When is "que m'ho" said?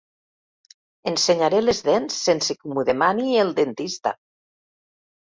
2.65-2.89